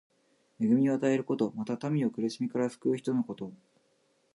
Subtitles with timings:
[0.59, 1.53] 恵みを与えること。
[1.55, 3.51] また、民を苦しみから救う人のこと。